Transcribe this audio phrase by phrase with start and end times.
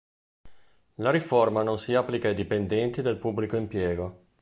[0.95, 4.23] La riforma non si applica ai dipendenti del pubblico impiego.